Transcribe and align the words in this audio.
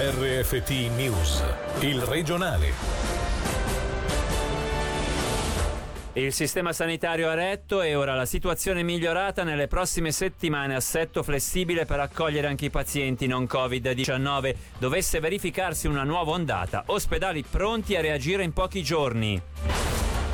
RFT 0.00 0.70
News, 0.94 1.42
il 1.80 2.00
regionale. 2.02 2.72
Il 6.12 6.32
sistema 6.32 6.72
sanitario 6.72 7.28
ha 7.28 7.34
retto 7.34 7.82
e 7.82 7.96
ora 7.96 8.14
la 8.14 8.24
situazione 8.24 8.78
è 8.78 8.82
migliorata. 8.84 9.42
Nelle 9.42 9.66
prossime 9.66 10.12
settimane 10.12 10.76
assetto 10.76 11.24
flessibile 11.24 11.84
per 11.84 11.98
accogliere 11.98 12.46
anche 12.46 12.66
i 12.66 12.70
pazienti 12.70 13.26
non 13.26 13.48
Covid-19. 13.50 14.54
Dovesse 14.78 15.18
verificarsi 15.18 15.88
una 15.88 16.04
nuova 16.04 16.30
ondata, 16.30 16.84
ospedali 16.86 17.42
pronti 17.42 17.96
a 17.96 18.00
reagire 18.00 18.44
in 18.44 18.52
pochi 18.52 18.84
giorni. 18.84 19.42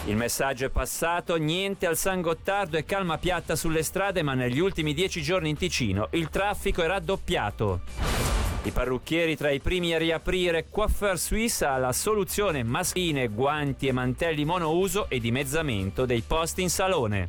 Il 0.05 0.17
messaggio 0.17 0.67
è 0.67 0.69
passato, 0.69 1.37
niente 1.37 1.87
al 1.87 1.97
San 1.97 2.21
Gottardo 2.21 2.77
e 2.77 2.85
calma 2.85 3.17
piatta 3.17 3.57
sulle 3.57 3.83
strade, 3.83 4.23
ma 4.23 4.35
negli 4.35 4.59
ultimi 4.59 4.93
dieci 4.93 5.23
giorni 5.23 5.49
in 5.49 5.57
Ticino 5.57 6.09
il 6.11 6.29
traffico 6.29 6.83
è 6.83 6.87
raddoppiato. 6.87 8.34
I 8.67 8.71
parrucchieri 8.71 9.37
tra 9.37 9.51
i 9.51 9.61
primi 9.61 9.93
a 9.93 9.99
riaprire 9.99 10.71
Coiffeur 10.71 11.19
Suisse 11.19 11.67
ha 11.67 11.77
la 11.77 11.93
soluzione 11.93 12.63
maschine, 12.63 13.29
guanti 13.29 13.89
e 13.89 13.93
mantelli 13.93 14.47
monouso 14.47 15.11
e 15.11 15.21
dimezzamento 15.21 16.07
dei 16.07 16.23
posti 16.27 16.63
in 16.63 16.71
salone. 16.71 17.29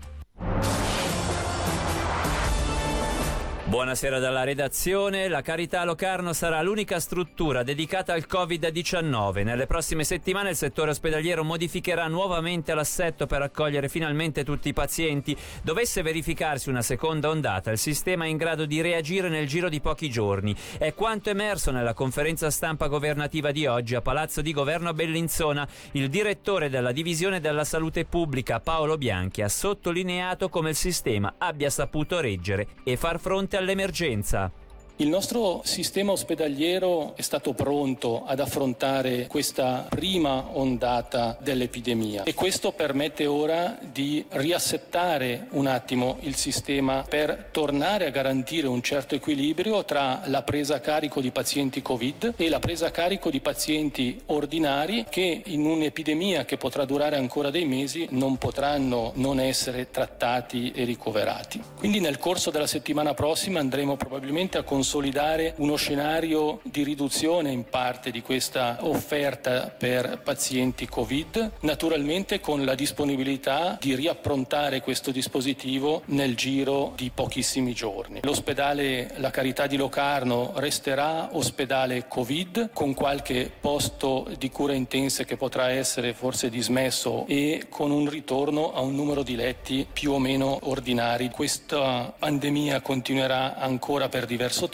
Buonasera 3.75 4.19
dalla 4.19 4.45
redazione. 4.45 5.27
La 5.27 5.41
Carità 5.41 5.83
Locarno 5.83 6.31
sarà 6.31 6.61
l'unica 6.61 6.97
struttura 7.01 7.61
dedicata 7.61 8.13
al 8.13 8.25
Covid-19. 8.25 9.43
Nelle 9.43 9.65
prossime 9.65 10.05
settimane 10.05 10.51
il 10.51 10.55
settore 10.55 10.91
ospedaliero 10.91 11.43
modificherà 11.43 12.07
nuovamente 12.07 12.73
l'assetto 12.73 13.25
per 13.27 13.41
accogliere 13.41 13.89
finalmente 13.89 14.45
tutti 14.45 14.69
i 14.69 14.73
pazienti. 14.73 15.35
Dovesse 15.61 16.03
verificarsi 16.03 16.69
una 16.69 16.81
seconda 16.81 17.27
ondata, 17.27 17.69
il 17.69 17.77
sistema 17.77 18.23
è 18.23 18.29
in 18.29 18.37
grado 18.37 18.65
di 18.65 18.79
reagire 18.79 19.27
nel 19.27 19.45
giro 19.45 19.67
di 19.67 19.81
pochi 19.81 20.09
giorni. 20.09 20.55
È 20.77 20.93
quanto 20.93 21.29
emerso 21.29 21.71
nella 21.71 21.93
conferenza 21.93 22.49
stampa 22.51 22.87
governativa 22.87 23.51
di 23.51 23.65
oggi 23.65 23.95
a 23.95 24.01
Palazzo 24.01 24.39
di 24.39 24.53
Governo 24.53 24.87
a 24.87 24.93
Bellinzona. 24.93 25.67
Il 25.91 26.07
direttore 26.07 26.69
della 26.69 26.93
Divisione 26.93 27.41
della 27.41 27.65
Salute 27.65 28.05
Pubblica, 28.05 28.61
Paolo 28.61 28.97
Bianchi, 28.97 29.41
ha 29.41 29.49
sottolineato 29.49 30.47
come 30.47 30.69
il 30.69 30.75
sistema 30.77 31.35
abbia 31.37 31.69
saputo 31.69 32.21
reggere 32.21 32.67
e 32.85 32.95
far 32.95 33.19
fronte 33.19 33.63
all'emergenza. 33.65 34.51
Il 34.97 35.09
nostro 35.09 35.59
sistema 35.65 36.13
ospedaliero 36.13 37.17
è 37.17 37.21
stato 37.21 37.51
pronto 37.51 38.23
ad 38.25 38.39
affrontare 38.39 39.27
questa 39.27 39.87
prima 39.89 40.51
ondata 40.53 41.35
dell'epidemia 41.41 42.23
e 42.23 42.33
questo 42.33 42.71
permette 42.71 43.25
ora 43.25 43.77
di 43.81 44.23
riassettare 44.29 45.47
un 45.49 45.67
attimo 45.67 46.19
il 46.21 46.35
sistema 46.35 47.03
per 47.09 47.49
tornare 47.51 48.05
a 48.05 48.09
garantire 48.09 48.67
un 48.67 48.81
certo 48.81 49.15
equilibrio 49.15 49.83
tra 49.83 50.21
la 50.27 50.43
presa 50.43 50.75
a 50.75 50.79
carico 50.79 51.19
di 51.19 51.31
pazienti 51.31 51.81
Covid 51.81 52.35
e 52.37 52.47
la 52.47 52.59
presa 52.59 52.87
a 52.87 52.91
carico 52.91 53.29
di 53.29 53.41
pazienti 53.41 54.21
ordinari 54.27 55.07
che 55.09 55.41
in 55.47 55.65
un'epidemia 55.65 56.45
che 56.45 56.55
potrà 56.55 56.85
durare 56.85 57.17
ancora 57.17 57.49
dei 57.49 57.65
mesi 57.65 58.07
non 58.11 58.37
potranno 58.37 59.11
non 59.15 59.41
essere 59.41 59.91
trattati 59.91 60.71
e 60.71 60.85
ricoverati. 60.85 61.61
Quindi 61.77 61.99
nel 61.99 62.17
corso 62.17 62.49
della 62.49 62.65
settimana 62.65 63.13
prossima 63.13 63.59
andremo 63.59 63.97
probabilmente 63.97 64.57
a 64.57 64.63
consolidare 64.85 65.55
uno 65.57 65.77
scenario 65.77 66.59
di 66.61 66.83
riduzione 66.83 67.49
in 67.49 67.67
parte 67.67 68.11
di 68.11 68.21
questa 68.21 68.77
offerta 68.81 69.73
per 69.75 70.21
pazienti 70.23 70.87
Covid, 70.87 71.53
naturalmente 71.61 72.39
con 72.39 72.63
la 72.63 72.75
disponibilità 72.75 73.79
di 73.81 73.95
riapprontare 73.95 74.81
questo 74.81 75.09
dispositivo 75.09 76.03
nel 76.05 76.35
giro 76.35 76.93
di 76.95 77.09
pochissimi 77.11 77.73
giorni. 77.73 78.19
L'ospedale 78.21 79.13
La 79.15 79.31
Carità 79.31 79.65
di 79.65 79.75
Locarno 79.75 80.51
resterà 80.57 81.35
ospedale 81.35 82.05
Covid 82.07 82.69
con 82.71 82.93
qualche 82.93 83.51
posto 83.59 84.27
di 84.37 84.51
cura 84.51 84.73
intense 84.73 85.25
che 85.25 85.35
potrà 85.35 85.71
essere 85.71 86.13
forse 86.13 86.51
dismesso 86.51 87.25
e 87.25 87.65
con 87.69 87.89
un 87.89 88.07
ritorno 88.07 88.71
a 88.71 88.81
un 88.81 88.93
numero 88.93 89.23
di 89.23 89.35
letti 89.35 89.87
più 89.91 90.11
o 90.11 90.19
meno 90.19 90.59
ordinari. 90.61 91.31
Questa 91.31 92.13
pandemia 92.19 92.81
continuerà 92.81 93.55
ancora 93.57 94.09
per 94.09 94.27
diverso 94.27 94.67
tempo 94.67 94.73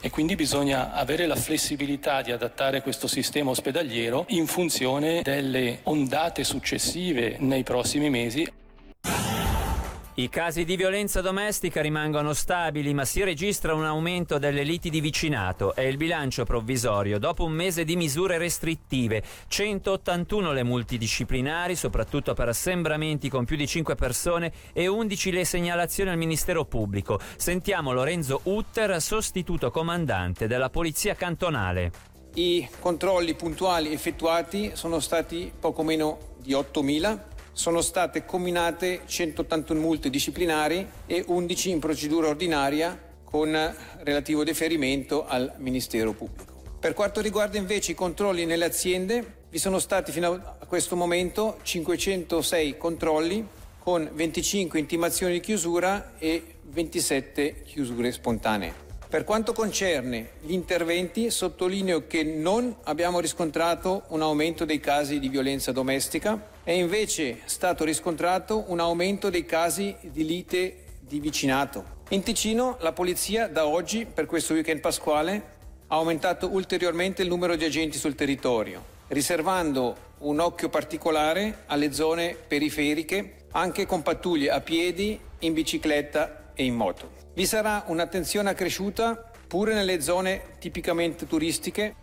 e 0.00 0.10
quindi 0.10 0.36
bisogna 0.36 0.92
avere 0.92 1.26
la 1.26 1.34
flessibilità 1.34 2.22
di 2.22 2.30
adattare 2.30 2.82
questo 2.82 3.06
sistema 3.06 3.50
ospedaliero 3.50 4.26
in 4.28 4.46
funzione 4.46 5.22
delle 5.22 5.80
ondate 5.84 6.44
successive 6.44 7.36
nei 7.40 7.64
prossimi 7.64 8.10
mesi. 8.10 8.59
I 10.14 10.28
casi 10.28 10.64
di 10.64 10.74
violenza 10.74 11.20
domestica 11.20 11.80
rimangono 11.80 12.32
stabili, 12.32 12.92
ma 12.92 13.04
si 13.04 13.22
registra 13.22 13.74
un 13.74 13.84
aumento 13.84 14.38
delle 14.38 14.64
liti 14.64 14.90
di 14.90 15.00
vicinato. 15.00 15.72
È 15.72 15.82
il 15.82 15.96
bilancio 15.96 16.44
provvisorio 16.44 17.20
dopo 17.20 17.44
un 17.44 17.52
mese 17.52 17.84
di 17.84 17.94
misure 17.94 18.36
restrittive. 18.36 19.22
181 19.46 20.52
le 20.52 20.64
multidisciplinari, 20.64 21.76
soprattutto 21.76 22.34
per 22.34 22.48
assembramenti 22.48 23.28
con 23.28 23.44
più 23.44 23.54
di 23.56 23.68
5 23.68 23.94
persone, 23.94 24.52
e 24.72 24.88
11 24.88 25.30
le 25.30 25.44
segnalazioni 25.44 26.10
al 26.10 26.18
Ministero 26.18 26.64
Pubblico. 26.64 27.20
Sentiamo 27.36 27.92
Lorenzo 27.92 28.40
Utter, 28.42 29.00
sostituto 29.00 29.70
comandante 29.70 30.48
della 30.48 30.70
Polizia 30.70 31.14
Cantonale. 31.14 31.92
I 32.34 32.68
controlli 32.80 33.34
puntuali 33.34 33.92
effettuati 33.92 34.72
sono 34.74 34.98
stati 34.98 35.52
poco 35.58 35.84
meno 35.84 36.18
di 36.38 36.52
8.000 36.52 37.29
sono 37.52 37.80
state 37.80 38.24
combinate 38.24 39.02
181 39.06 39.80
multe 39.80 40.10
disciplinari 40.10 40.86
e 41.06 41.24
11 41.26 41.70
in 41.70 41.78
procedura 41.78 42.28
ordinaria 42.28 42.98
con 43.24 43.56
relativo 44.02 44.44
deferimento 44.44 45.26
al 45.26 45.54
Ministero 45.58 46.12
Pubblico. 46.12 46.62
Per 46.80 46.94
quanto 46.94 47.20
riguarda 47.20 47.58
invece 47.58 47.92
i 47.92 47.94
controlli 47.94 48.46
nelle 48.46 48.64
aziende, 48.64 49.38
vi 49.50 49.58
sono 49.58 49.78
stati 49.78 50.12
fino 50.12 50.32
a 50.32 50.66
questo 50.66 50.96
momento 50.96 51.58
506 51.62 52.76
controlli 52.76 53.46
con 53.78 54.08
25 54.12 54.78
intimazioni 54.78 55.34
di 55.34 55.40
chiusura 55.40 56.12
e 56.18 56.56
27 56.62 57.62
chiusure 57.62 58.12
spontanee. 58.12 58.89
Per 59.10 59.24
quanto 59.24 59.52
concerne 59.52 60.34
gli 60.40 60.52
interventi, 60.52 61.32
sottolineo 61.32 62.06
che 62.06 62.22
non 62.22 62.76
abbiamo 62.84 63.18
riscontrato 63.18 64.04
un 64.10 64.22
aumento 64.22 64.64
dei 64.64 64.78
casi 64.78 65.18
di 65.18 65.28
violenza 65.28 65.72
domestica, 65.72 66.40
è 66.62 66.70
invece 66.70 67.40
stato 67.46 67.82
riscontrato 67.82 68.66
un 68.68 68.78
aumento 68.78 69.28
dei 69.28 69.44
casi 69.44 69.96
di 70.00 70.24
lite 70.24 70.76
di 71.00 71.18
vicinato. 71.18 71.98
In 72.10 72.22
Ticino 72.22 72.76
la 72.82 72.92
polizia 72.92 73.48
da 73.48 73.66
oggi, 73.66 74.06
per 74.06 74.26
questo 74.26 74.54
weekend 74.54 74.78
pasquale, 74.78 75.42
ha 75.88 75.96
aumentato 75.96 76.48
ulteriormente 76.48 77.22
il 77.22 77.28
numero 77.28 77.56
di 77.56 77.64
agenti 77.64 77.98
sul 77.98 78.14
territorio, 78.14 78.84
riservando 79.08 79.96
un 80.18 80.38
occhio 80.38 80.68
particolare 80.68 81.64
alle 81.66 81.92
zone 81.92 82.36
periferiche, 82.46 83.46
anche 83.50 83.86
con 83.86 84.02
pattuglie 84.02 84.50
a 84.50 84.60
piedi, 84.60 85.18
in 85.40 85.52
bicicletta 85.52 86.39
e 86.60 86.64
in 86.64 86.74
moto. 86.74 87.10
Vi 87.34 87.46
sarà 87.46 87.84
un'attenzione 87.86 88.50
accresciuta 88.50 89.30
pure 89.46 89.72
nelle 89.72 90.00
zone 90.00 90.56
tipicamente 90.58 91.26
turistiche 91.26 91.96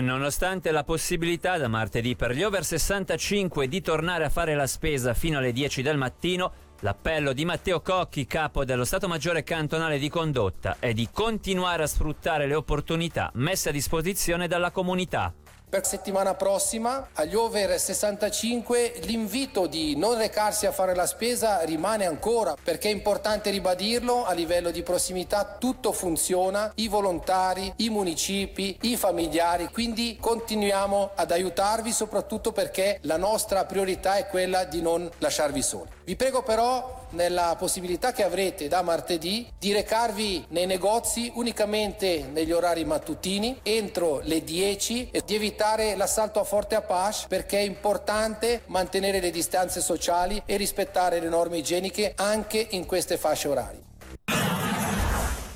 Nonostante 0.00 0.70
la 0.70 0.84
possibilità 0.84 1.58
da 1.58 1.68
martedì 1.68 2.16
per 2.16 2.32
gli 2.32 2.42
over 2.42 2.64
65 2.64 3.68
di 3.68 3.82
tornare 3.82 4.24
a 4.24 4.30
fare 4.30 4.54
la 4.54 4.66
spesa 4.66 5.12
fino 5.12 5.36
alle 5.36 5.52
10 5.52 5.82
del 5.82 5.98
mattino, 5.98 6.52
l'appello 6.80 7.34
di 7.34 7.44
Matteo 7.44 7.82
Cocchi, 7.82 8.26
capo 8.26 8.64
dello 8.64 8.86
Stato 8.86 9.06
Maggiore 9.06 9.42
Cantonale 9.42 9.98
di 9.98 10.08
Condotta, 10.08 10.76
è 10.78 10.94
di 10.94 11.10
continuare 11.12 11.82
a 11.82 11.86
sfruttare 11.86 12.46
le 12.46 12.54
opportunità 12.54 13.30
messe 13.34 13.68
a 13.68 13.72
disposizione 13.72 14.48
dalla 14.48 14.70
comunità. 14.70 15.34
Per 15.72 15.86
settimana 15.86 16.34
prossima 16.34 17.08
agli 17.14 17.34
over 17.34 17.80
65 17.80 18.92
l'invito 19.04 19.66
di 19.66 19.96
non 19.96 20.18
recarsi 20.18 20.66
a 20.66 20.70
fare 20.70 20.94
la 20.94 21.06
spesa 21.06 21.62
rimane 21.62 22.04
ancora 22.04 22.54
perché 22.62 22.90
è 22.90 22.92
importante 22.92 23.48
ribadirlo 23.48 24.26
a 24.26 24.34
livello 24.34 24.70
di 24.70 24.82
prossimità. 24.82 25.56
Tutto 25.58 25.92
funziona, 25.92 26.72
i 26.74 26.88
volontari, 26.88 27.72
i 27.76 27.88
municipi, 27.88 28.76
i 28.82 28.98
familiari, 28.98 29.70
quindi 29.72 30.18
continuiamo 30.20 31.12
ad 31.14 31.30
aiutarvi 31.30 31.90
soprattutto 31.90 32.52
perché 32.52 32.98
la 33.04 33.16
nostra 33.16 33.64
priorità 33.64 34.16
è 34.16 34.26
quella 34.26 34.64
di 34.64 34.82
non 34.82 35.10
lasciarvi 35.20 35.62
soli. 35.62 35.88
Vi 36.04 36.16
prego 36.16 36.42
però 36.42 37.01
nella 37.12 37.56
possibilità 37.58 38.12
che 38.12 38.24
avrete 38.24 38.68
da 38.68 38.82
martedì 38.82 39.46
di 39.58 39.72
recarvi 39.72 40.46
nei 40.48 40.66
negozi 40.66 41.30
unicamente 41.34 42.28
negli 42.30 42.52
orari 42.52 42.84
mattutini 42.84 43.60
entro 43.62 44.20
le 44.22 44.44
10 44.44 45.08
e 45.10 45.22
di 45.24 45.34
evitare 45.34 45.96
l'assalto 45.96 46.40
a 46.40 46.44
Forte 46.44 46.74
Apache 46.74 47.26
perché 47.28 47.58
è 47.58 47.62
importante 47.62 48.62
mantenere 48.66 49.20
le 49.20 49.30
distanze 49.30 49.80
sociali 49.80 50.42
e 50.44 50.56
rispettare 50.56 51.20
le 51.20 51.28
norme 51.28 51.58
igieniche 51.58 52.12
anche 52.16 52.66
in 52.70 52.86
queste 52.86 53.16
fasce 53.16 53.48
orarie. 53.48 53.91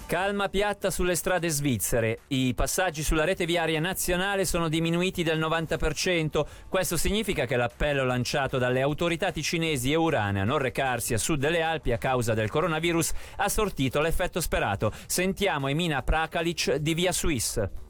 Calma 0.07 0.49
piatta 0.49 0.93
sulle 0.93 1.17
strade 1.17 1.49
svizzere. 1.49 2.21
I 2.29 2.55
passaggi 2.55 3.03
sulla 3.03 3.25
rete 3.25 3.45
viaria 3.45 3.81
nazionale 3.81 4.45
sono 4.45 4.69
diminuiti 4.69 5.25
del 5.25 5.37
90%. 5.41 6.47
Questo 6.69 6.97
significa 6.97 7.45
che 7.45 7.57
l'appello 7.57 8.05
lanciato 8.05 8.57
dalle 8.57 8.83
autorità 8.83 9.33
ticinesi 9.33 9.91
e 9.91 9.97
urane 9.97 10.43
a 10.43 10.45
non 10.45 10.59
recarsi 10.59 11.13
a 11.13 11.19
sud 11.19 11.41
delle 11.41 11.61
Alpi 11.61 11.91
a 11.91 11.99
causa 11.99 12.35
del 12.35 12.51
coronavirus 12.51 13.13
ha 13.39 13.49
sortito 13.49 14.01
l'effetto 14.01 14.41
sperato. 14.41 14.93
Sentiamo 15.07 15.67
Emina 15.67 16.01
Prakalic 16.03 16.77
di 16.77 16.95
Via 16.95 17.11
Suisse. 17.11 17.86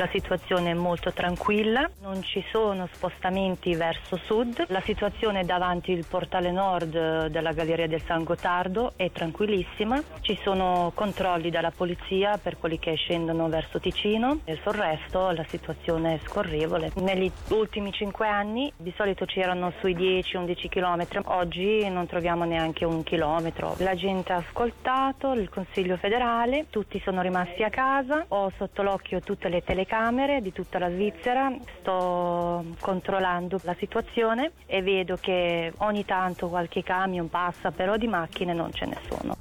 La 0.00 0.08
situazione 0.10 0.70
è 0.70 0.72
molto 0.72 1.12
tranquilla, 1.12 1.86
non 2.00 2.22
ci 2.22 2.42
sono 2.50 2.88
spostamenti 2.90 3.74
verso 3.74 4.16
sud. 4.16 4.64
La 4.68 4.80
situazione 4.80 5.44
davanti 5.44 5.92
il 5.92 6.06
portale 6.08 6.50
nord 6.50 7.26
della 7.26 7.52
Galleria 7.52 7.86
del 7.86 8.00
San 8.06 8.24
Gotardo 8.24 8.94
è 8.96 9.10
tranquillissima. 9.12 10.02
Ci 10.22 10.38
sono 10.42 10.90
controlli 10.94 11.50
dalla 11.50 11.70
polizia 11.70 12.38
per 12.38 12.56
quelli 12.58 12.78
che 12.78 12.94
scendono 12.94 13.50
verso 13.50 13.78
Ticino 13.78 14.40
e 14.44 14.58
sul 14.62 14.72
resto 14.72 15.32
la 15.32 15.44
situazione 15.46 16.14
è 16.14 16.20
scorrevole. 16.26 16.92
Negli 16.94 17.30
ultimi 17.48 17.92
cinque 17.92 18.26
anni 18.26 18.72
di 18.78 18.94
solito 18.96 19.26
c'erano 19.26 19.70
sui 19.80 19.94
10-11 19.94 20.68
km, 20.70 21.24
oggi 21.26 21.86
non 21.90 22.06
troviamo 22.06 22.44
neanche 22.44 22.86
un 22.86 23.02
chilometro. 23.02 23.74
La 23.80 23.94
gente 23.94 24.32
ha 24.32 24.36
ascoltato 24.36 25.32
il 25.32 25.50
Consiglio 25.50 25.98
federale, 25.98 26.68
tutti 26.70 26.98
sono 27.04 27.20
rimasti 27.20 27.62
a 27.64 27.68
casa, 27.68 28.24
ho 28.28 28.50
sotto 28.56 28.80
l'occhio 28.80 29.20
tutte 29.20 29.50
le 29.50 29.62
telecamere 29.62 29.88
telecamere 29.90 30.40
di 30.40 30.52
tutta 30.52 30.78
la 30.78 30.88
Svizzera, 30.88 31.52
sto 31.80 32.64
controllando 32.78 33.58
la 33.64 33.74
situazione 33.78 34.52
e 34.66 34.82
vedo 34.82 35.16
che 35.20 35.72
ogni 35.78 36.04
tanto 36.04 36.48
qualche 36.48 36.84
camion 36.84 37.28
passa, 37.28 37.72
però 37.72 37.96
di 37.96 38.06
macchine 38.06 38.52
non 38.52 38.72
ce 38.72 38.86
ne 38.86 38.98
sono. 39.08 39.36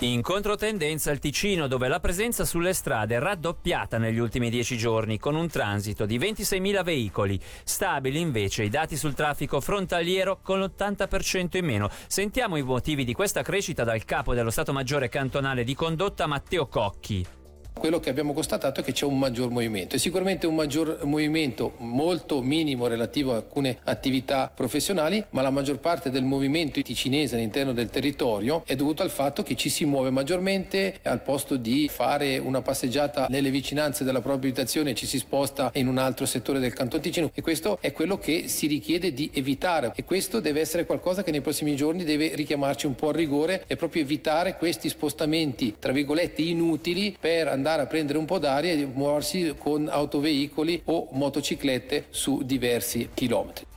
In 0.00 0.20
controtendenza 0.20 1.10
il 1.10 1.18
Ticino, 1.18 1.66
dove 1.66 1.88
la 1.88 2.00
presenza 2.00 2.44
sulle 2.44 2.74
strade 2.74 3.16
è 3.16 3.18
raddoppiata 3.18 3.96
negli 3.96 4.18
ultimi 4.18 4.50
dieci 4.50 4.76
giorni, 4.76 5.18
con 5.18 5.34
un 5.34 5.48
transito 5.48 6.04
di 6.04 6.18
26.000 6.18 6.84
veicoli. 6.84 7.40
Stabili 7.64 8.20
invece 8.20 8.64
i 8.64 8.68
dati 8.68 8.94
sul 8.94 9.14
traffico 9.14 9.58
frontaliero 9.62 10.40
con 10.42 10.60
l'80% 10.60 11.56
in 11.56 11.64
meno. 11.64 11.88
Sentiamo 12.08 12.56
i 12.56 12.62
motivi 12.62 13.04
di 13.04 13.14
questa 13.14 13.40
crescita 13.40 13.84
dal 13.84 14.04
capo 14.04 14.34
dello 14.34 14.50
Stato 14.50 14.74
Maggiore 14.74 15.08
cantonale 15.08 15.64
di 15.64 15.74
condotta 15.74 16.26
Matteo 16.26 16.66
Cocchi. 16.66 17.45
Quello 17.78 18.00
che 18.00 18.08
abbiamo 18.08 18.32
constatato 18.32 18.80
è 18.80 18.82
che 18.82 18.92
c'è 18.92 19.04
un 19.04 19.18
maggior 19.18 19.50
movimento 19.50 19.96
e 19.96 19.98
sicuramente 19.98 20.46
un 20.46 20.54
maggior 20.54 21.04
movimento 21.04 21.74
molto 21.76 22.40
minimo 22.40 22.86
relativo 22.86 23.32
a 23.32 23.36
alcune 23.36 23.78
attività 23.84 24.50
professionali, 24.52 25.22
ma 25.30 25.42
la 25.42 25.50
maggior 25.50 25.78
parte 25.78 26.10
del 26.10 26.24
movimento 26.24 26.80
ticinese 26.80 27.36
all'interno 27.36 27.74
del 27.74 27.90
territorio 27.90 28.62
è 28.66 28.74
dovuto 28.76 29.02
al 29.02 29.10
fatto 29.10 29.42
che 29.42 29.56
ci 29.56 29.68
si 29.68 29.84
muove 29.84 30.08
maggiormente 30.08 30.96
al 31.02 31.20
posto 31.20 31.56
di 31.56 31.86
fare 31.92 32.38
una 32.38 32.62
passeggiata 32.62 33.26
nelle 33.28 33.50
vicinanze 33.50 34.04
della 34.04 34.22
propria 34.22 34.50
abitazione 34.50 34.94
ci 34.94 35.06
si 35.06 35.18
sposta 35.18 35.70
in 35.74 35.86
un 35.86 35.98
altro 35.98 36.24
settore 36.24 36.58
del 36.58 36.72
Canton 36.72 37.00
Ticino 37.00 37.30
e 37.34 37.42
questo 37.42 37.76
è 37.82 37.92
quello 37.92 38.18
che 38.18 38.48
si 38.48 38.66
richiede 38.66 39.12
di 39.12 39.30
evitare 39.34 39.92
e 39.94 40.02
questo 40.02 40.40
deve 40.40 40.60
essere 40.60 40.86
qualcosa 40.86 41.22
che 41.22 41.30
nei 41.30 41.42
prossimi 41.42 41.76
giorni 41.76 42.04
deve 42.04 42.34
richiamarci 42.34 42.86
un 42.86 42.94
po' 42.94 43.08
al 43.08 43.14
rigore 43.14 43.64
e 43.66 43.76
proprio 43.76 44.02
evitare 44.02 44.56
questi 44.56 44.88
spostamenti 44.88 45.76
tra 45.78 45.92
virgolette 45.92 46.40
inutili 46.40 47.14
per 47.20 47.48
andare 47.48 47.65
andare 47.66 47.82
a 47.82 47.86
prendere 47.86 48.16
un 48.16 48.26
po' 48.26 48.38
d'aria 48.38 48.72
e 48.72 48.86
muoversi 48.86 49.56
con 49.58 49.88
autoveicoli 49.88 50.82
o 50.84 51.08
motociclette 51.10 52.06
su 52.10 52.42
diversi 52.44 53.08
chilometri. 53.12 53.75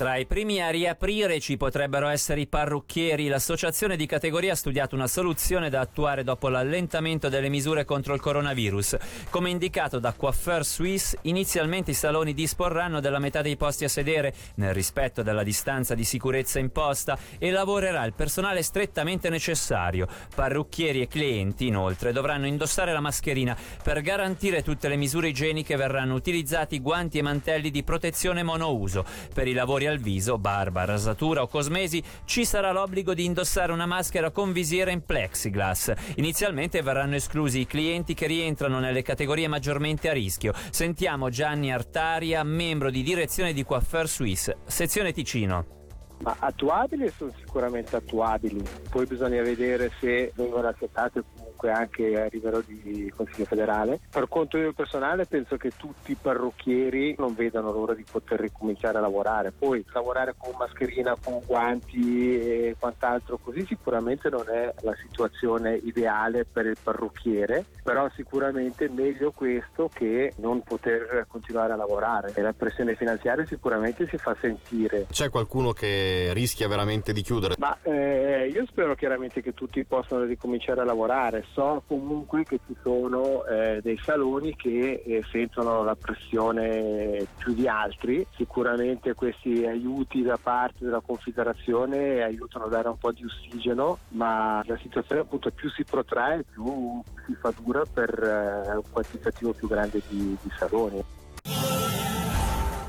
Tra 0.00 0.16
i 0.16 0.24
primi 0.24 0.62
a 0.62 0.70
riaprire 0.70 1.40
ci 1.40 1.58
potrebbero 1.58 2.08
essere 2.08 2.40
i 2.40 2.46
parrucchieri. 2.46 3.28
L'associazione 3.28 3.96
di 3.96 4.06
categoria 4.06 4.52
ha 4.52 4.56
studiato 4.56 4.94
una 4.94 5.06
soluzione 5.06 5.68
da 5.68 5.80
attuare 5.80 6.24
dopo 6.24 6.48
l'allentamento 6.48 7.28
delle 7.28 7.50
misure 7.50 7.84
contro 7.84 8.14
il 8.14 8.20
coronavirus. 8.22 8.96
Come 9.28 9.50
indicato 9.50 9.98
da 9.98 10.14
Coiffeur 10.14 10.64
Suisse, 10.64 11.18
inizialmente 11.24 11.90
i 11.90 11.94
saloni 11.94 12.32
disporranno 12.32 13.00
della 13.00 13.18
metà 13.18 13.42
dei 13.42 13.58
posti 13.58 13.84
a 13.84 13.90
sedere, 13.90 14.32
nel 14.54 14.72
rispetto 14.72 15.22
della 15.22 15.42
distanza 15.42 15.94
di 15.94 16.04
sicurezza 16.04 16.58
imposta, 16.58 17.18
e 17.36 17.50
lavorerà 17.50 18.02
il 18.06 18.14
personale 18.14 18.62
strettamente 18.62 19.28
necessario. 19.28 20.08
Parrucchieri 20.34 21.02
e 21.02 21.08
clienti, 21.08 21.66
inoltre, 21.66 22.12
dovranno 22.12 22.46
indossare 22.46 22.94
la 22.94 23.00
mascherina. 23.00 23.54
Per 23.82 24.00
garantire 24.00 24.62
tutte 24.62 24.88
le 24.88 24.96
misure 24.96 25.28
igieniche 25.28 25.76
verranno 25.76 26.14
utilizzati 26.14 26.80
guanti 26.80 27.18
e 27.18 27.22
mantelli 27.22 27.70
di 27.70 27.84
protezione 27.84 28.42
monouso. 28.42 29.04
Per 29.34 29.46
i 29.46 29.52
lavori 29.52 29.88
al 29.90 29.98
viso, 29.98 30.38
barba, 30.38 30.84
rasatura 30.84 31.42
o 31.42 31.48
cosmesi, 31.48 32.02
ci 32.24 32.44
sarà 32.44 32.72
l'obbligo 32.72 33.14
di 33.14 33.24
indossare 33.24 33.72
una 33.72 33.86
maschera 33.86 34.30
con 34.30 34.52
visiera 34.52 34.90
in 34.90 35.04
plexiglass. 35.04 35.92
Inizialmente 36.16 36.82
verranno 36.82 37.16
esclusi 37.16 37.60
i 37.60 37.66
clienti 37.66 38.14
che 38.14 38.26
rientrano 38.26 38.78
nelle 38.78 39.02
categorie 39.02 39.48
maggiormente 39.48 40.08
a 40.08 40.12
rischio. 40.12 40.52
Sentiamo 40.70 41.28
Gianni 41.28 41.72
Artaria, 41.72 42.42
membro 42.42 42.90
di 42.90 43.02
direzione 43.02 43.52
di 43.52 43.64
Coiffeur 43.64 44.08
Suisse, 44.08 44.58
sezione 44.64 45.12
Ticino. 45.12 45.78
Ma 46.22 46.36
attuabili 46.38 47.10
sono 47.16 47.32
sicuramente 47.38 47.96
attuabili, 47.96 48.62
poi 48.90 49.06
bisogna 49.06 49.40
vedere 49.40 49.90
se 50.00 50.32
vengono 50.34 50.68
accettate 50.68 51.22
comunque 51.60 51.72
anche 51.72 52.20
a 52.20 52.28
livello 52.30 52.62
di 52.66 53.12
Consiglio 53.14 53.44
federale. 53.44 54.00
Per 54.10 54.28
conto 54.28 54.56
del 54.56 54.74
personale 54.74 55.26
penso 55.26 55.56
che 55.56 55.72
tutti 55.76 56.12
i 56.12 56.16
parrucchieri 56.20 57.14
non 57.18 57.34
vedano 57.34 57.70
l'ora 57.70 57.92
di 57.92 58.04
poter 58.10 58.40
ricominciare 58.40 58.98
a 58.98 59.00
lavorare. 59.02 59.52
Poi 59.52 59.84
lavorare 59.92 60.34
con 60.36 60.54
mascherina, 60.58 61.14
con 61.22 61.40
guanti 61.44 62.38
e 62.38 62.76
quant'altro 62.78 63.38
così 63.38 63.66
sicuramente 63.66 64.30
non 64.30 64.44
è 64.48 64.72
la 64.80 64.94
situazione 65.00 65.74
ideale 65.74 66.46
per 66.50 66.66
il 66.66 66.76
parrucchiere, 66.82 67.66
però 67.82 68.08
sicuramente 68.14 68.88
meglio 68.88 69.32
questo 69.32 69.90
che 69.92 70.32
non 70.36 70.62
poter 70.62 71.26
continuare 71.28 71.74
a 71.74 71.76
lavorare. 71.76 72.32
E 72.34 72.40
la 72.40 72.52
pressione 72.52 72.94
finanziaria 72.94 73.44
sicuramente 73.44 74.06
si 74.08 74.16
fa 74.16 74.34
sentire. 74.40 75.06
C'è 75.10 75.28
qualcuno 75.28 75.72
che 75.72 76.30
rischia 76.32 76.68
veramente 76.68 77.12
di 77.12 77.22
chiudere? 77.22 77.56
Ma 77.58 77.76
eh, 77.82 78.50
io 78.52 78.64
spero 78.66 78.94
chiaramente 78.94 79.42
che 79.42 79.52
tutti 79.52 79.84
possano 79.84 80.24
ricominciare 80.24 80.80
a 80.80 80.84
lavorare 80.84 81.44
so 81.52 81.82
comunque 81.86 82.44
che 82.44 82.60
ci 82.66 82.76
sono 82.82 83.44
eh, 83.44 83.80
dei 83.82 83.98
saloni 83.98 84.54
che 84.56 85.02
eh, 85.04 85.22
sentono 85.30 85.82
la 85.82 85.94
pressione 85.94 87.26
più 87.38 87.54
di 87.54 87.68
altri, 87.68 88.26
sicuramente 88.36 89.14
questi 89.14 89.64
aiuti 89.66 90.22
da 90.22 90.38
parte 90.40 90.84
della 90.84 91.00
Confederazione 91.00 92.22
aiutano 92.22 92.66
a 92.66 92.68
dare 92.68 92.88
un 92.88 92.98
po' 92.98 93.12
di 93.12 93.24
ossigeno, 93.24 93.98
ma 94.08 94.62
la 94.66 94.78
situazione 94.78 95.22
appunto 95.22 95.50
più 95.50 95.70
si 95.70 95.84
protrae 95.84 96.44
più 96.44 97.02
si 97.26 97.34
fa 97.34 97.52
dura 97.62 97.82
per 97.92 98.10
eh, 98.22 98.76
un 98.76 98.82
quantitativo 98.90 99.52
più 99.52 99.68
grande 99.68 100.00
di, 100.08 100.36
di 100.40 100.50
saloni. 100.56 101.19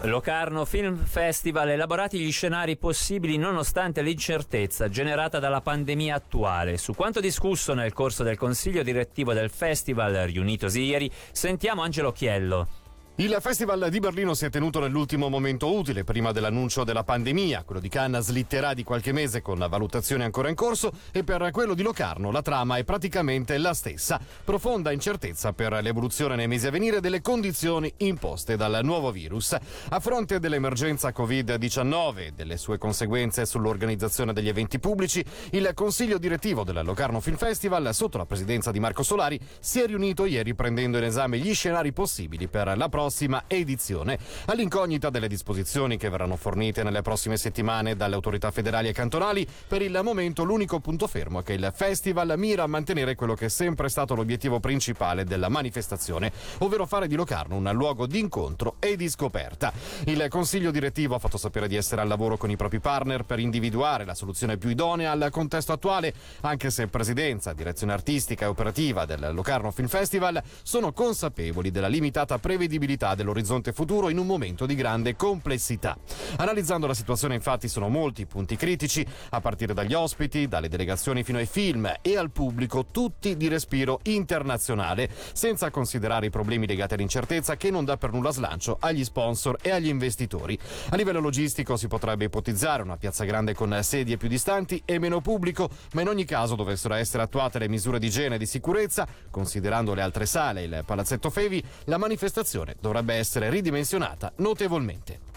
Locarno 0.04 0.66
Film 0.66 0.98
Festival, 0.98 1.70
elaborati 1.70 2.18
gli 2.18 2.32
scenari 2.32 2.76
possibili 2.76 3.38
nonostante 3.38 4.02
l'incertezza 4.02 4.90
generata 4.90 5.38
dalla 5.38 5.62
pandemia 5.62 6.16
attuale. 6.16 6.78
Su 6.78 6.96
quanto 6.96 7.20
discusso 7.20 7.76
nel 7.76 7.94
corso 7.94 8.24
del 8.24 8.36
consiglio 8.36 8.82
direttivo 8.82 9.34
del 9.34 9.52
festival 9.52 10.14
riunitosi 10.14 10.82
ieri, 10.82 11.12
sentiamo 11.32 11.84
Angelo 11.84 12.12
Chiello. 12.12 12.81
Il 13.22 13.38
Festival 13.40 13.90
di 13.92 14.00
Berlino 14.00 14.34
si 14.34 14.46
è 14.46 14.50
tenuto 14.50 14.80
nell'ultimo 14.80 15.30
momento 15.30 15.72
utile, 15.72 16.04
prima 16.04 16.32
dell'annuncio 16.32 16.84
della 16.84 17.04
pandemia. 17.04 17.62
Quello 17.66 17.80
di 17.80 17.88
Cannes 17.88 18.26
slitterà 18.26 18.74
di 18.74 18.84
qualche 18.84 19.12
mese 19.12 19.44
con 19.44 19.60
la 19.60 19.68
valutazione 19.68 20.24
ancora 20.24 20.50
in 20.50 20.56
corso 20.56 20.92
e 21.12 21.24
per 21.24 21.52
quello 21.52 21.76
di 21.76 21.84
Locarno 21.84 22.32
la 22.32 22.42
trama 22.42 22.78
è 22.78 22.84
praticamente 22.84 23.60
la 23.60 23.76
stessa. 23.76 24.20
Profonda 24.44 24.92
incertezza 24.92 25.54
per 25.54 25.72
l'evoluzione 25.84 26.36
nei 26.36 26.48
mesi 26.48 26.66
a 26.66 26.72
venire 26.72 27.00
delle 27.00 27.22
condizioni 27.22 27.94
imposte 27.98 28.56
dal 28.56 28.80
nuovo 28.82 29.12
virus. 29.12 29.56
A 29.90 30.00
fronte 30.00 30.40
dell'emergenza 30.40 31.10
Covid-19 31.10 32.18
e 32.18 32.32
delle 32.36 32.58
sue 32.58 32.80
conseguenze 32.80 33.46
sull'organizzazione 33.46 34.34
degli 34.34 34.50
eventi 34.50 34.80
pubblici, 34.80 35.24
il 35.52 35.70
Consiglio 35.76 36.18
direttivo 36.18 36.64
del 36.64 36.84
Locarno 36.84 37.20
Film 37.20 37.38
Festival, 37.38 37.94
sotto 37.94 38.18
la 38.18 38.26
presidenza 38.26 38.72
di 38.72 38.80
Marco 38.80 39.04
Solari, 39.04 39.40
si 39.60 39.80
è 39.80 39.86
riunito 39.86 40.26
ieri 40.26 40.56
prendendo 40.56 40.98
in 40.98 41.04
esame 41.04 41.38
gli 41.38 41.54
scenari 41.54 41.94
possibili 41.94 42.48
per 42.48 42.76
la 42.76 42.90
prossima 42.90 43.10
prossima 43.12 43.44
edizione. 43.48 44.18
All'incognita 44.46 45.10
delle 45.10 45.28
disposizioni 45.28 45.98
che 45.98 46.10
verranno 46.10 46.38
fornite 46.38 46.82
nelle 46.82 47.02
prossime 47.02 47.36
settimane 47.36 47.98
dalle 47.98 48.16
autorità 48.16 48.52
federali 48.52 48.88
e 48.88 48.94
cantonali, 48.94 49.46
per 49.68 49.82
il 49.82 50.00
momento 50.02 50.46
l'unico 50.46 50.80
punto 50.80 51.08
fermo 51.08 51.42
è 51.42 51.44
che 51.44 51.52
il 51.52 51.74
festival 51.76 52.34
mira 52.38 52.64
a 52.64 52.68
mantenere 52.68 53.16
quello 53.16 53.34
che 53.34 53.48
è 53.48 53.50
sempre 53.50 53.90
stato 53.90 54.16
l'obiettivo 54.16 54.62
principale 54.62 55.26
della 55.26 55.50
manifestazione, 55.50 56.32
ovvero 56.60 56.86
fare 56.86 57.08
di 57.08 57.16
Locarno 57.16 57.58
un 57.58 57.70
luogo 57.74 58.08
di 58.08 58.18
incontro 58.18 58.78
e 58.80 58.96
di 58.96 59.10
scoperta. 59.10 59.74
Il 60.06 60.26
consiglio 60.30 60.72
direttivo 60.72 61.16
ha 61.16 61.20
fatto 61.20 61.38
sapere 61.38 61.68
di 61.68 61.76
essere 61.76 62.00
al 62.00 62.08
lavoro 62.08 62.38
con 62.38 62.50
i 62.50 62.56
propri 62.56 62.80
partner 62.80 63.26
per 63.26 63.40
individuare 63.40 64.06
la 64.06 64.16
soluzione 64.16 64.58
più 64.58 64.70
idonea 64.70 65.12
al 65.12 65.28
contesto 65.32 65.74
attuale, 65.74 66.14
anche 66.42 66.72
se 66.72 66.88
presidenza, 66.88 67.52
direzione 67.52 67.92
artistica 67.92 68.46
e 68.46 68.48
operativa 68.48 69.04
del 69.04 69.32
Locarno 69.34 69.70
Film 69.72 69.90
Festival 69.90 70.42
sono 70.64 70.94
consapevoli 70.94 71.72
della 71.72 71.90
limitata 71.90 72.38
prevedibilità 72.38 73.00
luminosità 73.02 73.16
dell'orizzonte 73.16 73.74
futuro 73.74 74.10
in 74.10 74.18
un 74.18 74.28
momento 74.28 74.66
di 74.66 74.76
grande 74.76 75.16
complessità. 75.16 75.98
Analizzando 76.38 76.88
la 76.88 76.94
situazione 76.94 77.36
infatti 77.36 77.68
sono 77.68 77.90
molti 77.90 78.22
i 78.22 78.26
punti 78.26 78.56
critici, 78.56 79.06
a 79.30 79.42
partire 79.42 79.74
dagli 79.74 79.94
ospiti, 79.94 80.48
dalle 80.48 80.70
delegazioni 80.70 81.24
fino 81.24 81.40
ai 81.40 81.48
film 81.48 81.92
e 82.02 82.18
al 82.18 82.32
pubblico, 82.32 82.86
tutti 82.86 83.36
di 83.36 83.48
respiro 83.48 84.00
internazionale, 84.04 85.10
senza 85.34 85.72
considerare 85.72 86.28
i 86.28 86.30
problemi 86.30 86.68
legati 86.68 86.94
all'incertezza 86.94 87.58
che 87.58 87.72
non 87.72 87.86
dà 87.86 87.98
per 87.98 88.12
nulla 88.12 88.32
slancio 88.32 88.78
agli 88.80 89.04
sponsor 89.04 89.58
e 89.62 89.72
agli 89.72 89.88
investitori. 89.88 90.58
A 90.90 90.96
livello 90.96 91.20
logistico 91.20 91.76
si 91.78 91.88
potrebbe 91.88 92.26
ipotizzare 92.26 92.84
una 92.84 92.98
piazza 92.98 93.24
grande 93.24 93.54
con 93.54 93.78
sedie 93.82 94.18
più 94.18 94.28
distanti 94.28 94.82
e 94.86 95.00
meno 95.00 95.22
pubblico, 95.22 95.70
ma 95.94 96.02
in 96.02 96.08
ogni 96.08 96.26
caso 96.26 96.56
dovessero 96.56 96.94
essere 96.94 97.24
attuate 97.24 97.60
le 97.60 97.70
misure 97.70 98.00
di 98.00 98.08
igiene 98.08 98.36
e 98.36 98.38
di 98.38 98.46
sicurezza, 98.46 99.08
considerando 99.30 99.94
le 99.94 100.02
altre 100.02 100.26
sale 100.26 100.62
e 100.62 100.66
il 100.66 100.84
palazzetto 100.86 101.30
Fevi, 101.30 101.64
la 101.86 101.98
manifestazione 101.98 102.76
dovrebbe 102.82 103.14
essere 103.14 103.50
ridimensionata 103.50 104.34
notevolmente. 104.38 105.31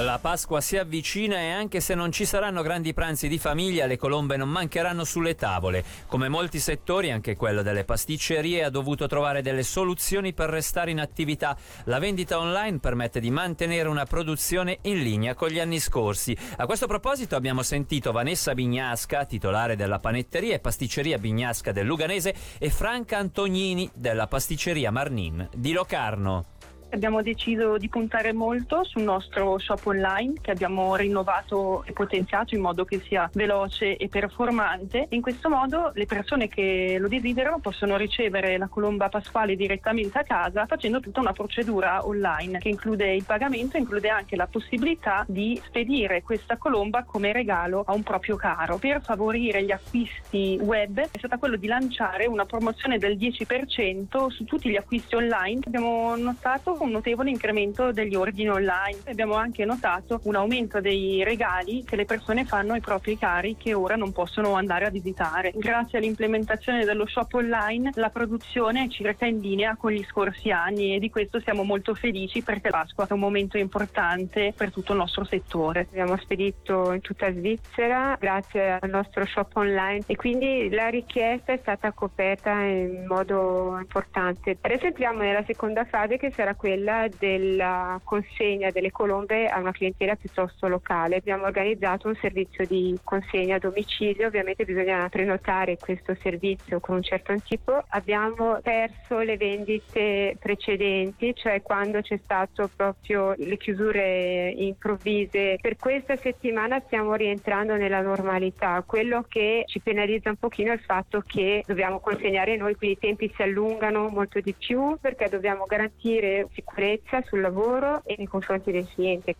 La 0.00 0.20
Pasqua 0.20 0.60
si 0.60 0.76
avvicina 0.76 1.38
e 1.38 1.50
anche 1.50 1.80
se 1.80 1.96
non 1.96 2.12
ci 2.12 2.24
saranno 2.24 2.62
grandi 2.62 2.94
pranzi 2.94 3.26
di 3.26 3.36
famiglia, 3.36 3.84
le 3.84 3.96
colombe 3.96 4.36
non 4.36 4.48
mancheranno 4.48 5.02
sulle 5.02 5.34
tavole. 5.34 5.84
Come 6.06 6.28
molti 6.28 6.60
settori, 6.60 7.10
anche 7.10 7.34
quello 7.34 7.62
delle 7.62 7.84
pasticcerie 7.84 8.62
ha 8.62 8.70
dovuto 8.70 9.08
trovare 9.08 9.42
delle 9.42 9.64
soluzioni 9.64 10.32
per 10.32 10.50
restare 10.50 10.92
in 10.92 11.00
attività. 11.00 11.56
La 11.84 11.98
vendita 11.98 12.38
online 12.38 12.78
permette 12.78 13.18
di 13.18 13.32
mantenere 13.32 13.88
una 13.88 14.04
produzione 14.04 14.78
in 14.82 15.02
linea 15.02 15.34
con 15.34 15.48
gli 15.48 15.58
anni 15.58 15.80
scorsi. 15.80 16.36
A 16.58 16.66
questo 16.66 16.86
proposito 16.86 17.34
abbiamo 17.34 17.62
sentito 17.62 18.12
Vanessa 18.12 18.54
Bignasca, 18.54 19.24
titolare 19.24 19.74
della 19.74 19.98
panetteria 19.98 20.54
e 20.54 20.60
pasticceria 20.60 21.18
Bignasca 21.18 21.72
del 21.72 21.86
Luganese, 21.86 22.34
e 22.58 22.70
Franca 22.70 23.18
Antognini 23.18 23.90
della 23.94 24.28
pasticceria 24.28 24.92
Marnin 24.92 25.48
di 25.52 25.72
Locarno. 25.72 26.46
Abbiamo 26.90 27.20
deciso 27.20 27.76
di 27.76 27.88
puntare 27.90 28.32
molto 28.32 28.82
sul 28.82 29.02
nostro 29.02 29.58
shop 29.58 29.86
online 29.86 30.34
che 30.40 30.50
abbiamo 30.50 30.96
rinnovato 30.96 31.84
e 31.84 31.92
potenziato 31.92 32.54
in 32.54 32.62
modo 32.62 32.86
che 32.86 33.00
sia 33.00 33.28
veloce 33.34 33.96
e 33.96 34.08
performante. 34.08 35.06
In 35.10 35.20
questo 35.20 35.50
modo 35.50 35.90
le 35.94 36.06
persone 36.06 36.48
che 36.48 36.96
lo 36.98 37.06
desiderano 37.06 37.58
possono 37.58 37.98
ricevere 37.98 38.56
la 38.56 38.68
colomba 38.68 39.10
pasquale 39.10 39.54
direttamente 39.54 40.18
a 40.18 40.22
casa 40.22 40.64
facendo 40.64 41.00
tutta 41.00 41.20
una 41.20 41.32
procedura 41.32 42.06
online 42.06 42.58
che 42.58 42.70
include 42.70 43.14
il 43.14 43.24
pagamento 43.24 43.76
e 43.76 43.80
include 43.80 44.08
anche 44.08 44.34
la 44.34 44.46
possibilità 44.46 45.26
di 45.28 45.60
spedire 45.66 46.22
questa 46.22 46.56
colomba 46.56 47.04
come 47.04 47.32
regalo 47.32 47.84
a 47.86 47.92
un 47.92 48.02
proprio 48.02 48.36
caro. 48.36 48.78
Per 48.78 49.02
favorire 49.02 49.62
gli 49.62 49.72
acquisti 49.72 50.58
web 50.60 50.98
è 51.00 51.18
stata 51.18 51.36
quello 51.36 51.56
di 51.56 51.66
lanciare 51.66 52.24
una 52.26 52.46
promozione 52.46 52.96
del 52.96 53.18
10% 53.18 54.28
su 54.28 54.44
tutti 54.44 54.70
gli 54.70 54.76
acquisti 54.76 55.16
online. 55.16 55.60
Abbiamo 55.66 56.16
notato 56.16 56.76
un 56.84 56.90
notevole 56.90 57.30
incremento 57.30 57.92
degli 57.92 58.14
ordini 58.14 58.50
online. 58.50 58.98
Abbiamo 59.08 59.34
anche 59.34 59.64
notato 59.64 60.20
un 60.24 60.36
aumento 60.36 60.80
dei 60.80 61.24
regali 61.24 61.84
che 61.84 61.96
le 61.96 62.04
persone 62.04 62.44
fanno 62.44 62.74
ai 62.74 62.80
propri 62.80 63.18
cari 63.18 63.56
che 63.56 63.74
ora 63.74 63.96
non 63.96 64.12
possono 64.12 64.54
andare 64.54 64.86
a 64.86 64.90
visitare. 64.90 65.52
Grazie 65.54 65.98
all'implementazione 65.98 66.84
dello 66.84 67.06
shop 67.06 67.34
online 67.34 67.90
la 67.94 68.10
produzione 68.10 68.84
è 68.84 68.88
circa 68.88 69.26
in 69.26 69.40
linea 69.40 69.76
con 69.76 69.92
gli 69.92 70.04
scorsi 70.04 70.50
anni 70.50 70.94
e 70.94 70.98
di 70.98 71.10
questo 71.10 71.40
siamo 71.40 71.62
molto 71.64 71.94
felici 71.94 72.42
perché 72.42 72.70
Pasqua 72.70 73.06
è 73.06 73.12
un 73.12 73.20
momento 73.20 73.58
importante 73.58 74.52
per 74.56 74.72
tutto 74.72 74.92
il 74.92 74.98
nostro 74.98 75.24
settore. 75.24 75.86
Abbiamo 75.90 76.16
spedito 76.18 76.92
in 76.92 77.00
tutta 77.00 77.32
Svizzera 77.32 78.16
grazie 78.18 78.78
al 78.80 78.90
nostro 78.90 79.26
shop 79.26 79.56
online 79.56 80.04
e 80.06 80.16
quindi 80.16 80.68
la 80.70 80.88
richiesta 80.88 81.52
è 81.52 81.58
stata 81.60 81.92
coperta 81.92 82.52
in 82.60 83.06
modo 83.06 83.76
importante. 83.78 84.56
Adesso 84.60 84.86
entriamo 84.86 85.22
nella 85.22 85.44
seconda 85.44 85.84
fase 85.84 86.16
che 86.16 86.30
sarà 86.30 86.54
quella 86.54 86.67
quella 86.68 87.08
della 87.18 87.98
consegna 88.04 88.70
delle 88.70 88.90
colombe 88.90 89.46
a 89.46 89.58
una 89.58 89.72
clientela 89.72 90.16
piuttosto 90.16 90.68
locale. 90.68 91.16
Abbiamo 91.16 91.44
organizzato 91.44 92.08
un 92.08 92.14
servizio 92.16 92.66
di 92.66 92.94
consegna 93.02 93.56
a 93.56 93.58
domicilio, 93.58 94.26
ovviamente 94.26 94.66
bisogna 94.66 95.08
prenotare 95.08 95.78
questo 95.78 96.14
servizio 96.20 96.78
con 96.78 96.96
un 96.96 97.02
certo 97.02 97.32
anticipo. 97.32 97.82
Abbiamo 97.88 98.58
perso 98.62 99.20
le 99.20 99.38
vendite 99.38 100.36
precedenti, 100.38 101.34
cioè 101.34 101.62
quando 101.62 102.02
c'è 102.02 102.18
stato 102.22 102.68
proprio 102.76 103.32
le 103.38 103.56
chiusure 103.56 104.50
improvvise. 104.54 105.56
Per 105.62 105.76
questa 105.78 106.16
settimana 106.16 106.82
stiamo 106.84 107.14
rientrando 107.14 107.76
nella 107.76 108.02
normalità. 108.02 108.82
Quello 108.86 109.24
che 109.26 109.64
ci 109.66 109.80
penalizza 109.80 110.28
un 110.28 110.36
pochino 110.36 110.72
è 110.72 110.74
il 110.74 110.80
fatto 110.80 111.22
che 111.26 111.64
dobbiamo 111.66 111.98
consegnare 111.98 112.56
noi, 112.56 112.74
quindi 112.74 112.96
i 112.96 113.00
tempi 113.00 113.32
si 113.34 113.40
allungano 113.40 114.08
molto 114.08 114.38
di 114.40 114.52
più 114.52 114.98
perché 115.00 115.30
dobbiamo 115.30 115.64
garantire 115.64 116.46
sicurezza 116.58 117.22
sul 117.26 117.40
lavoro 117.40 118.02
e 118.04 118.16
nei 118.16 118.26
confronti 118.26 118.72
del 118.72 118.88
cliente. 118.92 119.36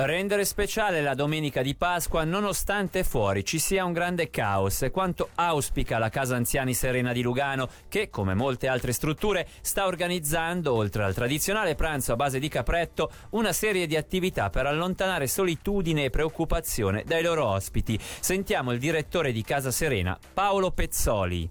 Rendere 0.00 0.44
speciale 0.44 1.02
la 1.02 1.14
domenica 1.14 1.60
di 1.60 1.74
Pasqua 1.74 2.22
nonostante 2.22 3.02
fuori 3.02 3.44
ci 3.44 3.58
sia 3.58 3.84
un 3.84 3.92
grande 3.92 4.30
caos 4.30 4.82
è 4.82 4.92
quanto 4.92 5.30
auspica 5.34 5.98
la 5.98 6.08
Casa 6.08 6.36
Anziani 6.36 6.72
Serena 6.72 7.12
di 7.12 7.20
Lugano 7.20 7.68
che, 7.88 8.08
come 8.08 8.34
molte 8.34 8.68
altre 8.68 8.92
strutture, 8.92 9.48
sta 9.60 9.86
organizzando, 9.86 10.72
oltre 10.72 11.02
al 11.02 11.14
tradizionale 11.14 11.74
pranzo 11.74 12.12
a 12.12 12.16
base 12.16 12.38
di 12.38 12.48
capretto, 12.48 13.10
una 13.30 13.52
serie 13.52 13.88
di 13.88 13.96
attività 13.96 14.50
per 14.50 14.66
allontanare 14.66 15.26
solitudine 15.26 16.04
e 16.04 16.10
preoccupazione 16.10 17.02
dai 17.04 17.24
loro 17.24 17.46
ospiti. 17.46 17.98
Sentiamo 17.98 18.70
il 18.70 18.78
direttore 18.78 19.32
di 19.32 19.42
Casa 19.42 19.72
Serena, 19.72 20.16
Paolo 20.32 20.70
Pezzoli. 20.70 21.50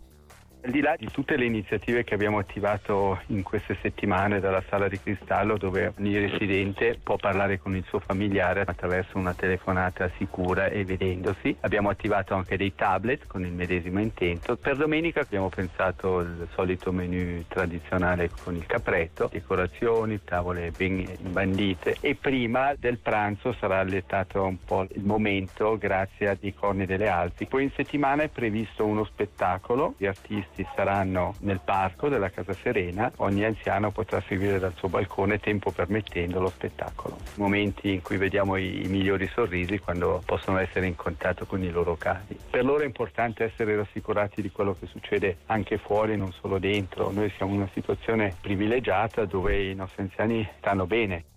Al 0.68 0.74
di 0.74 0.82
là 0.82 0.98
di 1.00 1.10
tutte 1.10 1.38
le 1.38 1.46
iniziative 1.46 2.04
che 2.04 2.14
abbiamo 2.14 2.40
attivato 2.40 3.22
in 3.28 3.42
queste 3.42 3.78
settimane 3.82 4.42
dalla 4.42 4.62
sala 4.68 4.90
di 4.90 5.00
cristallo 5.00 5.56
dove 5.56 5.94
ogni 5.98 6.20
residente 6.20 7.00
può 7.02 7.16
parlare 7.16 7.58
con 7.58 7.74
il 7.74 7.86
suo 7.88 8.00
familiare 8.00 8.64
attraverso 8.66 9.18
una 9.18 9.34
telefonata 9.34 10.12
sicura 10.18 10.66
e 10.68 10.84
vedendosi, 10.84 11.56
abbiamo 11.62 11.88
attivato 11.88 12.34
anche 12.34 12.58
dei 12.58 12.76
tablet 12.76 13.28
con 13.28 13.46
il 13.46 13.54
medesimo 13.54 14.02
intento. 14.02 14.58
Per 14.58 14.76
domenica 14.76 15.22
abbiamo 15.22 15.48
pensato 15.48 16.20
il 16.20 16.50
solito 16.54 16.92
menu 16.92 17.46
tradizionale 17.48 18.30
con 18.44 18.54
il 18.58 18.66
capretto, 18.66 19.30
decorazioni, 19.32 20.20
tavole 20.26 20.72
ben 20.76 21.00
imbandite 21.24 21.96
e 22.02 22.16
prima 22.16 22.74
del 22.78 22.98
pranzo 22.98 23.54
sarà 23.54 23.80
alletato 23.80 24.44
un 24.44 24.58
po' 24.66 24.86
il 24.92 25.06
momento 25.06 25.78
grazie 25.78 26.28
a 26.28 26.38
dei 26.38 26.54
corni 26.54 26.86
delle 26.86 27.08
Alpi. 27.08 27.46
Poi 27.46 27.64
in 27.64 27.72
settimana 27.74 28.24
è 28.24 28.28
previsto 28.28 28.86
uno 28.86 29.06
spettacolo 29.06 29.94
di 29.96 30.06
artisti 30.06 30.56
artisti 30.58 30.68
saranno 30.76 31.36
nel 31.42 31.60
parco 31.64 32.10
della 32.10 32.30
Casa 32.30 32.54
Serena, 32.54 33.12
ogni 33.18 33.44
anziano 33.44 33.92
potrà 33.92 34.22
seguire 34.28 34.60
dal 34.60 34.74
suo 34.76 34.90
balcone 34.90 35.40
tempo 35.40 35.72
permettendo 35.72 36.40
lo 36.40 36.50
spettacolo. 36.50 37.18
Momenti 37.36 37.94
in 37.94 38.02
cui 38.02 38.18
vediamo 38.18 38.56
i, 38.56 38.86
i 38.86 38.88
migliori 38.88 39.28
sorrisi 39.28 39.78
quando 39.80 40.22
possono 40.26 40.58
essere 40.58 40.88
in 40.88 40.96
contatto 40.96 41.46
con 41.46 41.62
i 41.64 41.70
loro 41.70 41.96
cari. 41.96 42.38
Per 42.50 42.66
loro 42.66 42.82
è 42.82 42.86
importante 42.86 43.44
essere 43.44 43.76
rassicurati 43.76 44.42
di 44.42 44.52
quello 44.52 44.74
che 44.74 44.88
succede 44.88 45.38
anche 45.48 45.78
fuori, 45.78 46.18
non 46.18 46.32
solo 46.32 46.58
dentro. 46.58 47.12
Noi 47.12 47.32
siamo 47.36 47.54
in 47.54 47.60
una 47.60 47.70
situazione 47.74 48.36
privilegiata 48.42 49.26
dove 49.26 49.70
i 49.70 49.76
nostri 49.76 50.04
anziani 50.04 50.48
stanno 50.58 50.86
bene. 50.88 51.36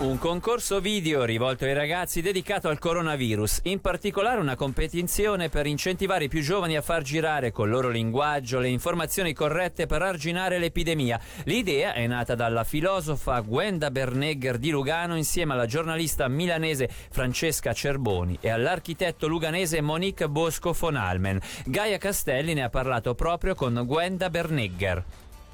Un 0.00 0.16
concorso 0.16 0.80
video 0.80 1.24
rivolto 1.24 1.66
ai 1.66 1.74
ragazzi 1.74 2.22
dedicato 2.22 2.70
al 2.70 2.78
coronavirus, 2.78 3.60
in 3.64 3.82
particolare 3.82 4.40
una 4.40 4.56
competizione 4.56 5.50
per 5.50 5.66
incentivare 5.66 6.24
i 6.24 6.28
più 6.28 6.40
giovani 6.40 6.74
a 6.74 6.80
far 6.80 7.02
girare 7.02 7.52
col 7.52 7.68
loro 7.68 7.90
linguaggio 7.90 8.60
le 8.60 8.68
informazioni 8.68 9.34
corrette 9.34 9.84
per 9.84 10.00
arginare 10.00 10.58
l'epidemia. 10.58 11.20
L'idea 11.44 11.92
è 11.92 12.06
nata 12.06 12.34
dalla 12.34 12.64
filosofa 12.64 13.40
Gwenda 13.40 13.90
Bernegger 13.90 14.56
di 14.56 14.70
Lugano 14.70 15.18
insieme 15.18 15.52
alla 15.52 15.66
giornalista 15.66 16.28
milanese 16.28 16.88
Francesca 17.10 17.74
Cerboni 17.74 18.38
e 18.40 18.48
all'architetto 18.48 19.28
luganese 19.28 19.82
Monique 19.82 20.30
Bosco 20.30 20.72
von 20.72 20.96
Almen. 20.96 21.38
Gaia 21.66 21.98
Castelli 21.98 22.54
ne 22.54 22.62
ha 22.62 22.70
parlato 22.70 23.14
proprio 23.14 23.54
con 23.54 23.82
Gwenda 23.84 24.30
Bernegger. 24.30 25.04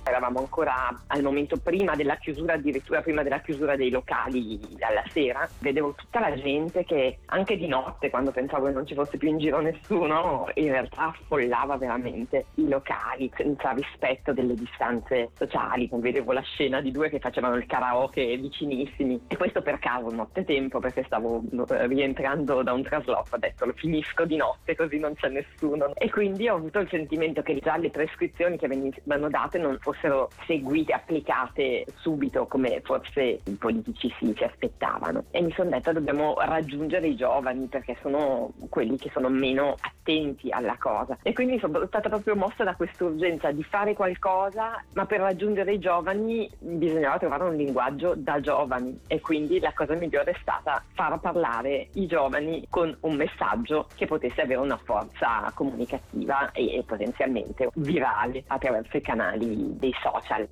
Eravamo 0.08 0.38
ancora 0.38 0.94
al 1.08 1.20
momento 1.20 1.56
prima 1.56 1.96
della 1.96 2.14
chiusura, 2.14 2.52
addirittura 2.52 3.02
prima 3.02 3.24
della 3.24 3.40
chiusura 3.40 3.74
dei 3.74 3.90
locali 3.90 4.60
alla 4.78 5.02
sera. 5.08 5.48
Vedevo 5.58 5.94
tutta 5.96 6.20
la 6.20 6.32
gente 6.32 6.84
che 6.84 7.18
anche 7.26 7.56
di 7.56 7.66
notte, 7.66 8.08
quando 8.08 8.30
pensavo 8.30 8.66
che 8.66 8.72
non 8.72 8.86
ci 8.86 8.94
fosse 8.94 9.16
più 9.16 9.28
in 9.28 9.38
giro 9.38 9.60
nessuno, 9.60 10.48
in 10.54 10.70
realtà 10.70 11.08
affollava 11.08 11.76
veramente 11.76 12.46
i 12.54 12.68
locali 12.68 13.28
senza 13.34 13.72
rispetto 13.72 14.32
delle 14.32 14.54
distanze 14.54 15.30
sociali. 15.36 15.90
Vedevo 15.92 16.30
la 16.30 16.42
scena 16.42 16.80
di 16.80 16.92
due 16.92 17.08
che 17.08 17.18
facevano 17.18 17.56
il 17.56 17.66
karaoke 17.66 18.36
vicinissimi. 18.36 19.22
E 19.26 19.36
questo 19.36 19.60
per 19.60 19.80
caso, 19.80 20.08
nottetempo, 20.14 20.78
perché 20.78 21.02
stavo 21.02 21.42
eh, 21.68 21.86
rientrando 21.88 22.62
da 22.62 22.72
un 22.72 22.84
trasloco. 22.84 23.26
Ho 23.34 23.38
detto 23.38 23.66
lo 23.66 23.72
finisco 23.74 24.24
di 24.24 24.36
notte 24.36 24.76
così 24.76 25.00
non 25.00 25.14
c'è 25.14 25.30
nessuno. 25.30 25.92
E 25.96 26.10
quindi 26.10 26.48
ho 26.48 26.54
avuto 26.54 26.78
il 26.78 26.88
sentimento 26.88 27.42
che 27.42 27.58
già 27.60 27.76
le 27.76 27.90
prescrizioni 27.90 28.56
che 28.56 28.68
venivano 28.68 29.28
date 29.28 29.58
non 29.58 29.76
fossero 29.80 29.94
fossero 29.96 30.30
seguite, 30.46 30.92
applicate 30.92 31.86
subito 31.96 32.46
come 32.46 32.80
forse 32.84 33.40
i 33.44 33.52
politici 33.52 34.12
si, 34.18 34.32
si 34.36 34.44
aspettavano. 34.44 35.24
E 35.30 35.40
mi 35.40 35.52
sono 35.52 35.70
detta 35.70 35.92
dobbiamo 35.92 36.36
raggiungere 36.38 37.08
i 37.08 37.16
giovani 37.16 37.66
perché 37.66 37.96
sono 38.00 38.52
quelli 38.68 38.96
che 38.96 39.10
sono 39.12 39.28
meno 39.28 39.74
attenti 39.80 40.50
alla 40.50 40.76
cosa 40.78 41.18
e 41.22 41.32
quindi 41.32 41.58
sono 41.58 41.84
stata 41.86 42.08
proprio 42.08 42.36
mossa 42.36 42.62
da 42.64 42.76
questa 42.76 43.04
urgenza 43.04 43.50
di 43.50 43.62
fare 43.62 43.94
qualcosa, 43.94 44.82
ma 44.94 45.06
per 45.06 45.20
raggiungere 45.20 45.74
i 45.74 45.78
giovani 45.78 46.48
bisognava 46.58 47.18
trovare 47.18 47.44
un 47.44 47.56
linguaggio 47.56 48.14
da 48.16 48.40
giovani 48.40 49.00
e 49.06 49.20
quindi 49.20 49.58
la 49.58 49.72
cosa 49.74 49.94
migliore 49.94 50.32
è 50.32 50.38
stata 50.40 50.82
far 50.94 51.18
parlare 51.18 51.88
i 51.94 52.06
giovani 52.06 52.66
con 52.68 52.94
un 53.00 53.16
messaggio 53.16 53.88
che 53.94 54.06
potesse 54.06 54.42
avere 54.42 54.60
una 54.60 54.76
forza 54.76 55.50
comunicativa 55.54 56.52
e 56.52 56.82
potenzialmente 56.86 57.70
virale 57.74 58.44
attraverso 58.46 58.96
i 58.96 59.00
canali 59.00 59.76
dei 59.86 59.94
social. 60.02 60.48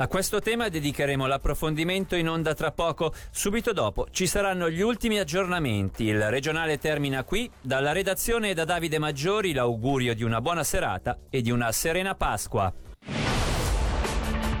A 0.00 0.06
questo 0.06 0.38
tema 0.38 0.68
dedicheremo 0.68 1.26
l'approfondimento 1.26 2.14
in 2.14 2.28
onda 2.28 2.54
tra 2.54 2.70
poco. 2.70 3.12
Subito 3.30 3.72
dopo 3.72 4.06
ci 4.12 4.28
saranno 4.28 4.70
gli 4.70 4.80
ultimi 4.80 5.18
aggiornamenti. 5.18 6.04
Il 6.04 6.30
regionale 6.30 6.78
termina 6.78 7.24
qui. 7.24 7.50
Dalla 7.60 7.90
redazione 7.90 8.50
e 8.50 8.54
da 8.54 8.64
Davide 8.64 9.00
Maggiori 9.00 9.52
l'augurio 9.52 10.14
di 10.14 10.22
una 10.22 10.40
buona 10.40 10.62
serata 10.62 11.18
e 11.28 11.42
di 11.42 11.50
una 11.50 11.72
serena 11.72 12.14
Pasqua. 12.14 12.72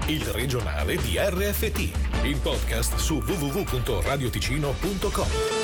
Il 0.08 0.24
regionale 0.24 0.96
di 0.96 1.18
RFT, 1.18 1.78
il 2.24 2.40
podcast 2.42 2.96
su 2.96 3.18
www.radioticino.com. 3.18 5.57